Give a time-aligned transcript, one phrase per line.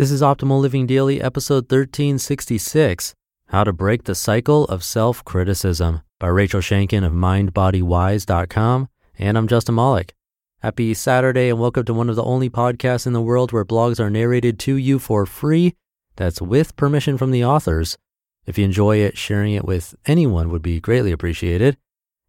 [0.00, 3.14] This is Optimal Living Daily, episode 1366
[3.48, 8.88] How to Break the Cycle of Self Criticism by Rachel Shanken of MindBodyWise.com.
[9.18, 10.14] And I'm Justin Malik.
[10.62, 14.00] Happy Saturday, and welcome to one of the only podcasts in the world where blogs
[14.00, 15.74] are narrated to you for free.
[16.16, 17.98] That's with permission from the authors.
[18.46, 21.76] If you enjoy it, sharing it with anyone would be greatly appreciated.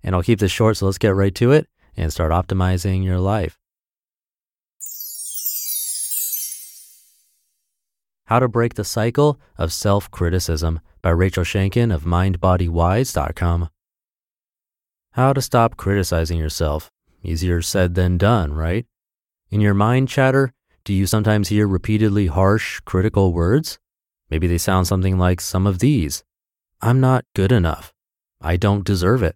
[0.04, 3.20] And I'll keep this short, so let's get right to it and start optimizing your
[3.20, 3.61] life.
[8.32, 13.70] How to Break the Cycle of Self Criticism by Rachel Shanken of MindBodyWise.com.
[15.12, 16.90] How to stop criticizing yourself.
[17.22, 18.86] Easier said than done, right?
[19.50, 20.54] In your mind chatter,
[20.86, 23.80] do you sometimes hear repeatedly harsh, critical words?
[24.30, 26.24] Maybe they sound something like some of these
[26.82, 27.94] I'm not good enough.
[28.40, 29.36] I don't deserve it.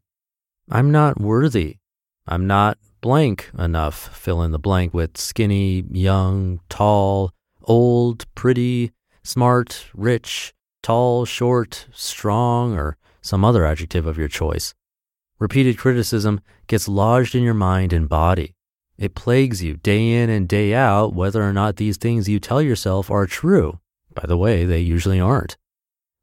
[0.71, 1.79] I'm not worthy.
[2.25, 4.15] I'm not blank enough.
[4.17, 7.33] Fill in the blank with skinny, young, tall,
[7.67, 8.91] old, pretty,
[9.25, 10.53] smart, rich,
[10.83, 14.75] tall, short, strong, or some other adjective of your choice.
[15.39, 18.53] Repeated criticism gets lodged in your mind and body.
[18.97, 22.61] It plagues you day in and day out whether or not these things you tell
[22.61, 23.79] yourself are true.
[24.13, 25.57] By the way, they usually aren't.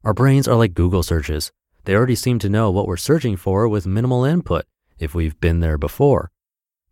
[0.03, 1.51] Our brains are like Google searches.
[1.83, 4.65] They already seem to know what we're searching for with minimal input
[4.97, 6.31] if we've been there before.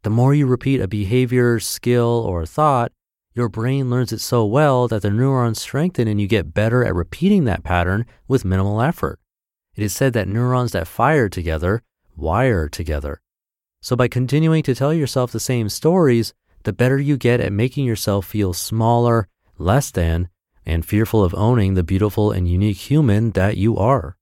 [0.03, 2.91] The more you repeat a behavior, skill, or thought,
[3.33, 6.95] your brain learns it so well that the neurons strengthen and you get better at
[6.95, 9.19] repeating that pattern with minimal effort.
[9.75, 11.83] It is said that neurons that fire together
[12.15, 13.21] wire together.
[13.81, 17.85] So by continuing to tell yourself the same stories, the better you get at making
[17.85, 20.29] yourself feel smaller, less than,
[20.65, 24.15] and fearful of owning the beautiful and unique human that you are.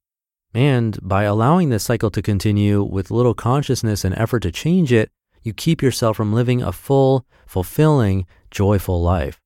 [0.54, 5.10] And by allowing this cycle to continue with little consciousness and effort to change it,
[5.42, 9.40] you keep yourself from living a full, fulfilling, joyful life.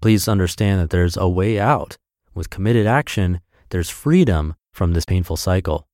[0.00, 1.96] Please understand that there's a way out.
[2.34, 5.86] With committed action, there's freedom from this painful cycle.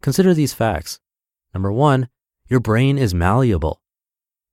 [0.00, 1.00] Consider these facts.
[1.54, 2.08] Number one,
[2.48, 3.80] your brain is malleable.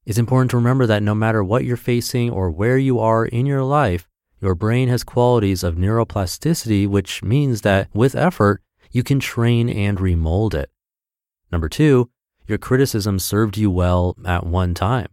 [0.06, 3.46] It's important to remember that no matter what you're facing or where you are in
[3.46, 4.08] your life,
[4.40, 10.00] your brain has qualities of neuroplasticity, which means that with effort, you can train and
[10.00, 10.70] remold it.
[11.52, 12.10] Number two,
[12.48, 15.08] your criticism served you well at one time.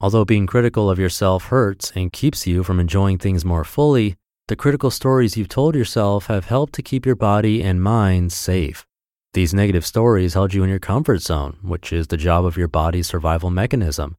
[0.00, 4.16] Although being critical of yourself hurts and keeps you from enjoying things more fully,
[4.48, 8.86] the critical stories you've told yourself have helped to keep your body and mind safe.
[9.32, 12.68] These negative stories held you in your comfort zone, which is the job of your
[12.68, 14.16] body's survival mechanism.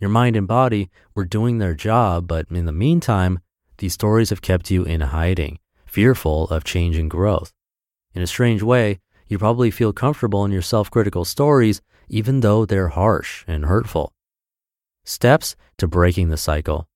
[0.00, 3.40] Your mind and body were doing their job, but in the meantime,
[3.78, 7.52] these stories have kept you in hiding, fearful of change and growth.
[8.14, 12.64] In a strange way, you probably feel comfortable in your self critical stories, even though
[12.64, 14.12] they're harsh and hurtful.
[15.04, 16.88] Steps to breaking the cycle.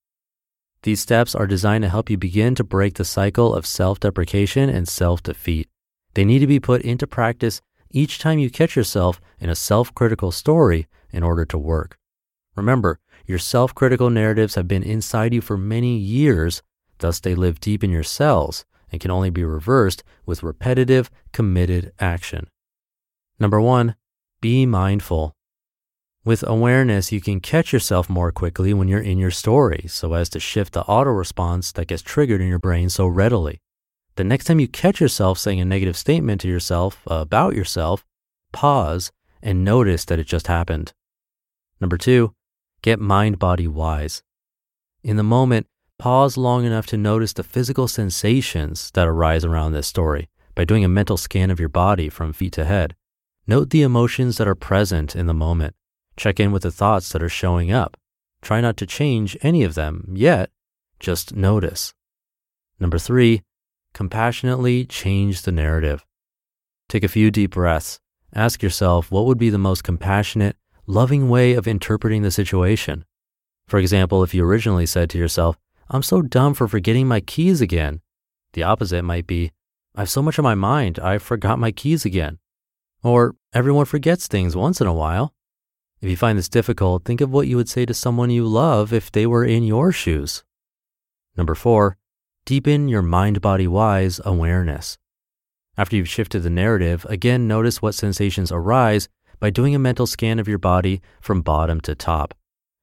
[0.82, 4.68] These steps are designed to help you begin to break the cycle of self deprecation
[4.68, 5.68] and self defeat.
[6.14, 9.94] They need to be put into practice each time you catch yourself in a self
[9.94, 11.98] critical story in order to work.
[12.54, 16.62] Remember, your self critical narratives have been inside you for many years,
[16.98, 21.93] thus, they live deep in your cells and can only be reversed with repetitive, committed
[21.99, 22.49] action.
[23.38, 23.97] Number one,
[24.41, 25.34] be mindful.
[26.25, 30.28] With awareness, you can catch yourself more quickly when you're in your story so as
[30.31, 33.60] to shift the auto response that gets triggered in your brain so readily.
[34.16, 38.05] The next time you catch yourself saying a negative statement to yourself about yourself,
[38.53, 39.12] pause
[39.43, 40.93] and notice that it just happened.
[41.81, 42.34] Number two,
[42.82, 44.22] get mind body wise.
[45.05, 49.88] In the moment, Pause long enough to notice the physical sensations that arise around this
[49.88, 52.94] story by doing a mental scan of your body from feet to head.
[53.48, 55.75] Note the emotions that are present in the moment.
[56.16, 57.97] Check in with the thoughts that are showing up.
[58.42, 60.50] Try not to change any of them yet,
[61.00, 61.94] just notice.
[62.78, 63.42] Number three,
[63.92, 66.04] compassionately change the narrative.
[66.88, 67.98] Take a few deep breaths.
[68.32, 70.54] Ask yourself what would be the most compassionate,
[70.87, 73.04] loving way of interpreting the situation.
[73.66, 75.58] For example, if you originally said to yourself,
[75.91, 78.00] I'm so dumb for forgetting my keys again.
[78.52, 79.52] The opposite might be,
[79.94, 82.38] I have so much on my mind, I forgot my keys again.
[83.02, 85.35] Or, everyone forgets things once in a while.
[86.00, 88.93] If you find this difficult, think of what you would say to someone you love
[88.93, 90.44] if they were in your shoes.
[91.37, 91.96] Number four,
[92.44, 94.99] deepen your mind body wise awareness.
[95.76, 99.08] After you've shifted the narrative, again notice what sensations arise
[99.41, 102.34] by doing a mental scan of your body from bottom to top.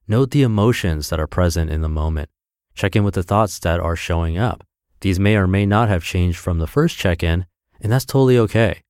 [0.08, 2.30] Note the emotions that are present in the moment.
[2.76, 4.64] Check in with the thoughts that are showing up.
[5.00, 7.46] These may or may not have changed from the first check in,
[7.82, 8.82] and that's totally okay.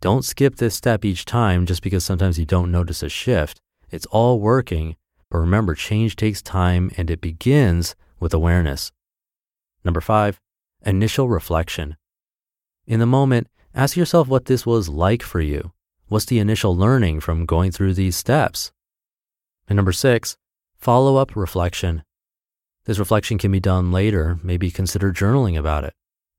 [0.00, 3.60] Don't skip this step each time just because sometimes you don't notice a shift.
[3.90, 4.96] It's all working,
[5.30, 8.92] but remember, change takes time and it begins with awareness.
[9.84, 10.40] Number five,
[10.84, 11.96] initial reflection.
[12.86, 15.72] In the moment, ask yourself what this was like for you.
[16.08, 18.72] What's the initial learning from going through these steps?
[19.68, 20.36] And number six,
[20.76, 22.02] follow up reflection.
[22.90, 24.40] This reflection can be done later.
[24.42, 25.94] Maybe consider journaling about it.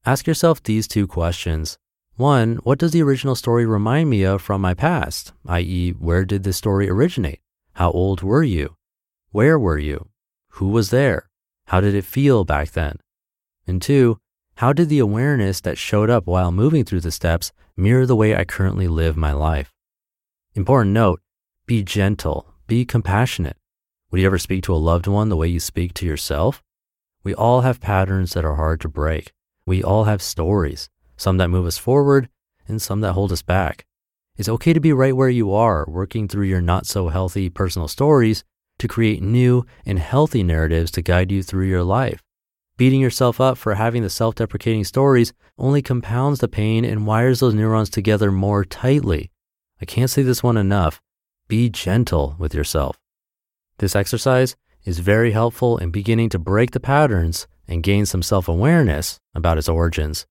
[0.05, 1.77] Ask yourself these two questions.
[2.17, 5.31] One, what does the original story remind me of from my past?
[5.47, 7.39] I.e., where did this story originate?
[7.75, 8.75] How old were you?
[9.29, 10.09] Where were you?
[10.55, 11.29] Who was there?
[11.67, 12.97] How did it feel back then?
[13.65, 14.17] And two,
[14.55, 18.35] how did the awareness that showed up while moving through the steps mirror the way
[18.35, 19.71] I currently live my life?
[20.53, 21.21] Important note
[21.65, 23.55] be gentle, be compassionate.
[24.11, 26.61] Would you ever speak to a loved one the way you speak to yourself?
[27.23, 29.31] We all have patterns that are hard to break.
[29.65, 32.27] We all have stories, some that move us forward
[32.67, 33.85] and some that hold us back.
[34.35, 37.87] It's okay to be right where you are, working through your not so healthy personal
[37.87, 38.43] stories
[38.79, 42.21] to create new and healthy narratives to guide you through your life.
[42.75, 47.39] Beating yourself up for having the self deprecating stories only compounds the pain and wires
[47.39, 49.31] those neurons together more tightly.
[49.81, 51.01] I can't say this one enough.
[51.47, 53.00] Be gentle with yourself.
[53.81, 54.55] This exercise
[54.85, 59.57] is very helpful in beginning to break the patterns and gain some self awareness about
[59.57, 60.27] its origins.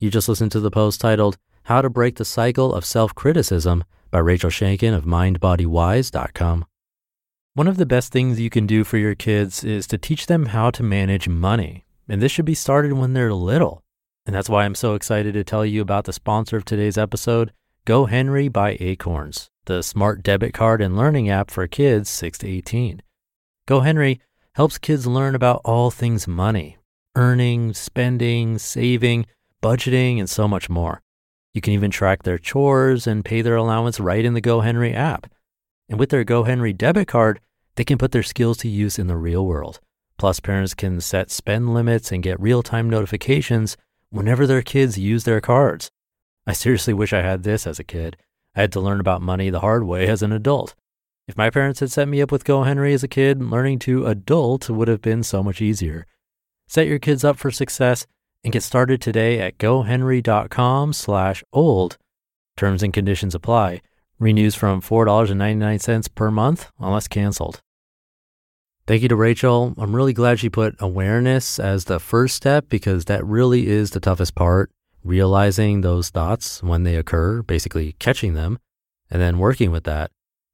[0.00, 3.84] You just listened to the post titled How to Break the Cycle of Self Criticism
[4.10, 6.64] by Rachel Shanken of MindBodyWise.com.
[7.54, 10.46] One of the best things you can do for your kids is to teach them
[10.46, 11.84] how to manage money.
[12.08, 13.84] And this should be started when they're little.
[14.26, 17.52] And that's why I'm so excited to tell you about the sponsor of today's episode,
[17.86, 23.00] GoHenry by Acorns, the smart debit card and learning app for kids 6 to 18.
[23.68, 24.20] Go Henry
[24.56, 26.78] helps kids learn about all things money,
[27.14, 29.26] earning, spending, saving,
[29.62, 31.00] budgeting, and so much more.
[31.54, 34.92] You can even track their chores and pay their allowance right in the Go Henry
[34.92, 35.30] app.
[35.88, 37.38] And with their Go Henry debit card,
[37.76, 39.78] they can put their skills to use in the real world.
[40.18, 43.76] Plus, parents can set spend limits and get real time notifications
[44.10, 45.92] whenever their kids use their cards.
[46.46, 48.16] I seriously wish I had this as a kid.
[48.54, 50.74] I had to learn about money the hard way as an adult.
[51.26, 54.70] If my parents had set me up with GoHenry as a kid, learning to adult
[54.70, 56.06] would have been so much easier.
[56.68, 58.06] Set your kids up for success
[58.44, 61.98] and get started today at gohenry.com slash old.
[62.56, 63.82] Terms and conditions apply.
[64.20, 67.60] Renews from $4.99 per month unless canceled.
[68.86, 69.74] Thank you to Rachel.
[69.76, 74.00] I'm really glad she put awareness as the first step because that really is the
[74.00, 74.70] toughest part
[75.06, 78.58] realizing those thoughts when they occur, basically catching them,
[79.10, 80.10] and then working with that.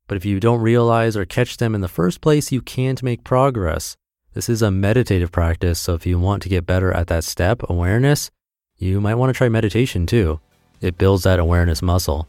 [0.07, 3.25] But if you don't realize or catch them in the first place, you can't make
[3.25, 3.97] progress.
[4.35, 7.63] This is a meditative practice, so if you want to get better at that step,
[7.69, 8.31] awareness,
[8.77, 10.41] you might want to try meditation too.
[10.81, 12.29] It builds that awareness muscle.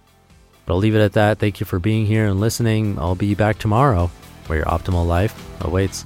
[0.65, 1.39] But I'll leave it at that.
[1.39, 2.97] Thank you for being here and listening.
[2.99, 4.09] I'll be back tomorrow
[4.47, 6.05] where your optimal life awaits.